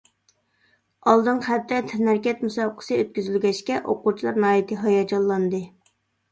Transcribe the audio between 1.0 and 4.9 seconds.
ئالدىنقى ھەپتە تەنھەرىكەت مۇسابىقىسى ئۆتكۈزۈلگەچكە ئوقۇغۇچىلار ناھايىتى